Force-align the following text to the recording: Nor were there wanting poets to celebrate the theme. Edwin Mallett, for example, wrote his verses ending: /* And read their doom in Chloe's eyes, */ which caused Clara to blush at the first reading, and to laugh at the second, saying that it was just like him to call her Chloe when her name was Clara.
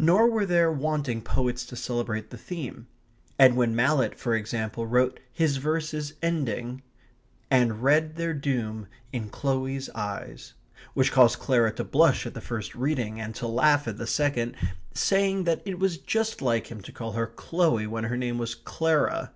Nor 0.00 0.28
were 0.32 0.44
there 0.44 0.72
wanting 0.72 1.22
poets 1.22 1.64
to 1.66 1.76
celebrate 1.76 2.30
the 2.30 2.36
theme. 2.36 2.88
Edwin 3.38 3.76
Mallett, 3.76 4.18
for 4.18 4.34
example, 4.34 4.84
wrote 4.84 5.20
his 5.32 5.58
verses 5.58 6.14
ending: 6.20 6.82
/* 7.14 7.50
And 7.52 7.80
read 7.80 8.16
their 8.16 8.34
doom 8.34 8.88
in 9.12 9.28
Chloe's 9.28 9.88
eyes, 9.90 10.54
*/ 10.72 10.94
which 10.94 11.12
caused 11.12 11.38
Clara 11.38 11.70
to 11.74 11.84
blush 11.84 12.26
at 12.26 12.34
the 12.34 12.40
first 12.40 12.74
reading, 12.74 13.20
and 13.20 13.32
to 13.36 13.46
laugh 13.46 13.86
at 13.86 13.96
the 13.96 14.08
second, 14.08 14.56
saying 14.92 15.44
that 15.44 15.62
it 15.64 15.78
was 15.78 15.98
just 15.98 16.42
like 16.42 16.66
him 16.66 16.80
to 16.80 16.90
call 16.90 17.12
her 17.12 17.28
Chloe 17.28 17.86
when 17.86 18.02
her 18.02 18.16
name 18.16 18.38
was 18.38 18.56
Clara. 18.56 19.30